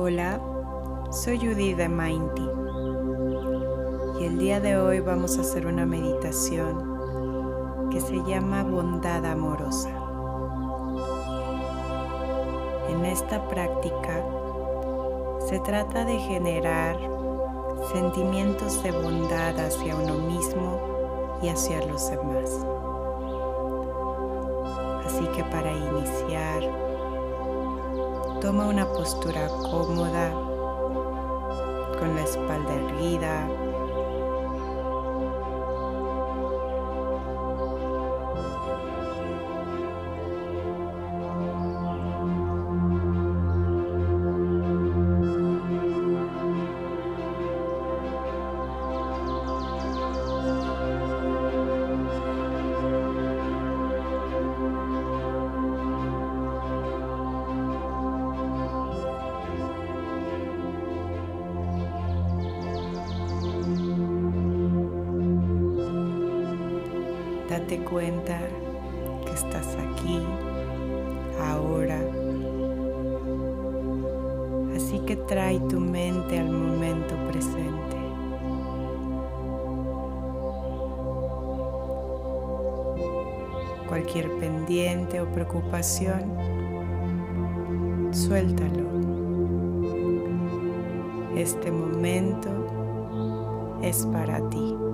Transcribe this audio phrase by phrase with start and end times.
[0.00, 0.40] Hola,
[1.10, 1.88] soy Judy de
[4.20, 9.90] y el día de hoy vamos a hacer una meditación que se llama bondad amorosa.
[12.90, 14.24] En esta práctica
[15.48, 16.96] se trata de generar
[17.92, 22.64] sentimientos de bondad hacia uno mismo y hacia los demás.
[25.06, 26.88] Así que para iniciar,
[28.40, 30.30] toma una postura cómoda,
[31.98, 33.48] con la espalda erguida,
[67.68, 68.40] Date cuenta
[69.26, 70.22] que estás aquí,
[71.38, 72.00] ahora.
[74.74, 77.96] Así que trae tu mente al momento presente.
[83.86, 86.38] Cualquier pendiente o preocupación,
[88.12, 88.88] suéltalo.
[91.36, 92.48] Este momento
[93.82, 94.87] es para ti.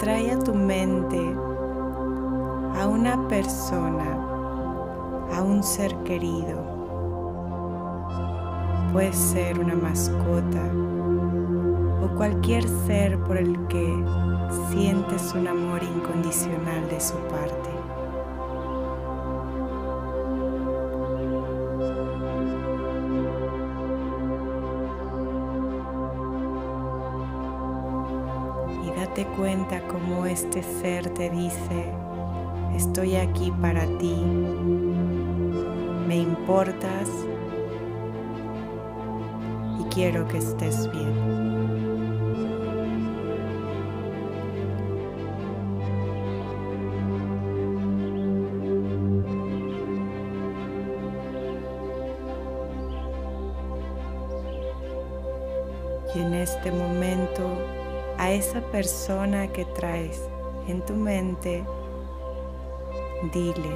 [0.00, 1.18] Trae a tu mente
[2.80, 4.16] a una persona,
[5.36, 6.64] a un ser querido.
[8.94, 10.64] Puede ser una mascota
[12.02, 14.02] o cualquier ser por el que
[14.70, 17.79] sientes un amor incondicional de su parte.
[29.10, 31.92] Date cuenta cómo este ser te dice,
[32.76, 34.14] estoy aquí para ti,
[36.06, 37.08] me importas
[39.80, 41.50] y quiero que estés bien.
[56.14, 57.42] Y en este momento
[58.20, 60.20] a esa persona que traes
[60.68, 61.64] en tu mente,
[63.32, 63.70] dile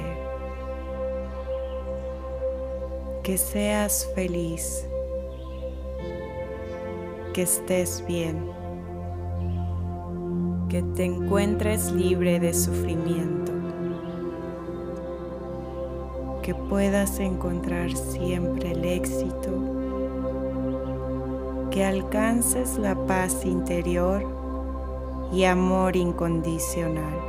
[3.23, 4.87] que seas feliz,
[7.33, 8.51] que estés bien,
[10.69, 13.51] que te encuentres libre de sufrimiento,
[16.43, 19.44] que puedas encontrar siempre el éxito,
[21.75, 24.23] que alcances la paz interior
[25.33, 27.19] y amor incondicional.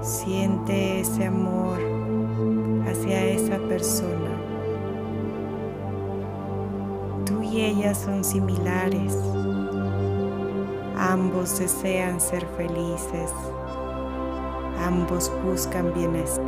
[0.00, 1.78] Siente ese amor
[2.86, 4.31] hacia esa persona.
[7.52, 9.14] Y ella son similares.
[10.96, 13.30] Ambos desean ser felices.
[14.82, 16.46] Ambos buscan bienestar.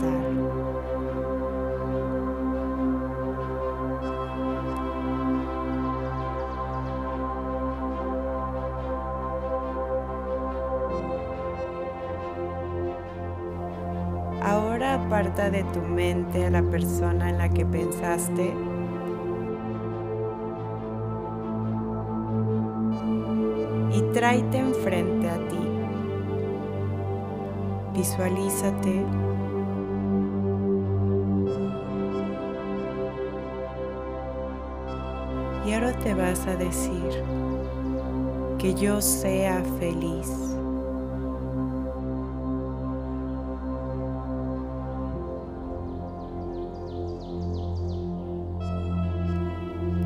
[14.43, 18.55] Ahora aparta de tu mente a la persona en la que pensaste
[23.95, 25.57] y tráete enfrente a ti.
[27.95, 29.07] Visualízate.
[35.67, 37.23] Y ahora te vas a decir
[38.59, 40.31] que yo sea feliz.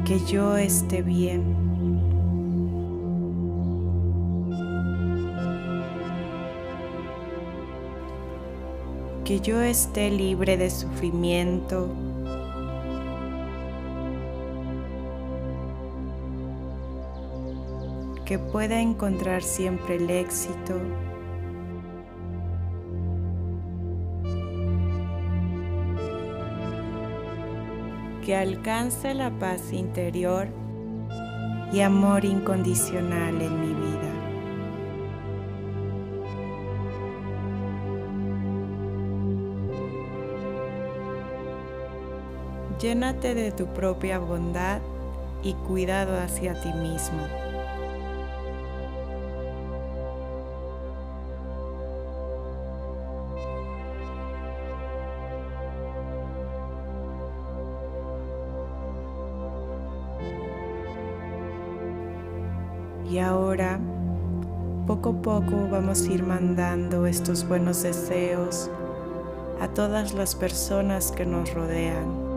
[0.04, 1.67] Que yo esté bien.
[9.28, 11.90] que yo esté libre de sufrimiento.
[18.24, 20.80] Que pueda encontrar siempre el éxito.
[28.24, 30.48] Que alcance la paz interior
[31.70, 33.97] y amor incondicional en mi vida.
[42.80, 44.80] Llénate de tu propia bondad
[45.42, 47.26] y cuidado hacia ti mismo.
[63.10, 63.80] Y ahora,
[64.86, 68.70] poco a poco vamos a ir mandando estos buenos deseos
[69.60, 72.27] a todas las personas que nos rodean.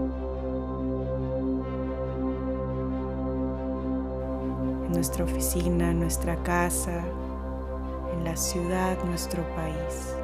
[4.91, 7.03] Nuestra oficina, nuestra casa,
[8.13, 10.15] en la ciudad, nuestro país.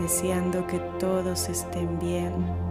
[0.00, 2.68] Deseando que todos estén bien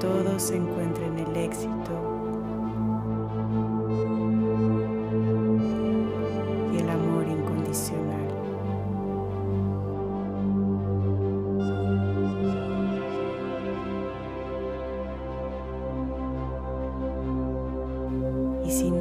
[0.00, 1.99] todos encuentren el éxito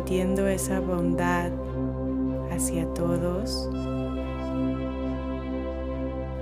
[0.10, 1.52] Y sintiendo esa bondad
[2.50, 3.70] hacia todos,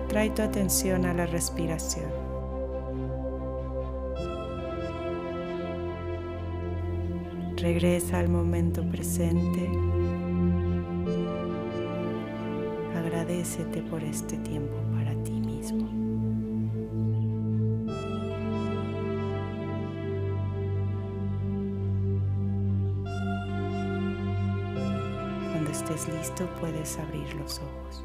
[0.08, 2.10] trae tu atención a la respiración.
[7.58, 9.70] Regresa al momento presente.
[12.96, 16.06] Agradecete por este tiempo para ti mismo.
[25.89, 28.04] Estés listo puedes abrir los ojos.